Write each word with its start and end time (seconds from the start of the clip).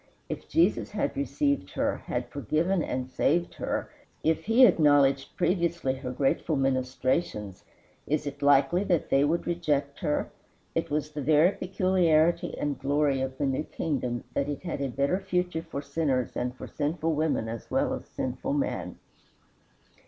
If 0.29 0.49
Jesus 0.49 0.89
had 0.93 1.15
received 1.15 1.73
her, 1.73 1.97
had 2.07 2.27
forgiven 2.31 2.81
and 2.81 3.07
saved 3.07 3.53
her; 3.53 3.91
if 4.23 4.45
he 4.45 4.65
acknowledged 4.65 5.37
previously 5.37 5.93
her 5.93 6.09
grateful 6.09 6.55
ministrations, 6.55 7.65
is 8.07 8.25
it 8.25 8.41
likely 8.41 8.83
that 8.85 9.11
they 9.11 9.23
would 9.23 9.45
reject 9.45 9.99
her? 9.99 10.31
It 10.73 10.89
was 10.89 11.11
the 11.11 11.21
very 11.21 11.51
peculiarity 11.51 12.57
and 12.57 12.79
glory 12.79 13.21
of 13.21 13.37
the 13.37 13.45
new 13.45 13.63
kingdom 13.65 14.23
that 14.33 14.49
it 14.49 14.63
had 14.63 14.81
a 14.81 14.87
better 14.89 15.19
future 15.19 15.61
for 15.61 15.83
sinners, 15.83 16.31
and 16.35 16.55
for 16.57 16.65
sinful 16.67 17.13
woman 17.13 17.47
as 17.47 17.69
well 17.69 17.93
as 17.93 18.07
sinful 18.07 18.53
man. 18.53 18.97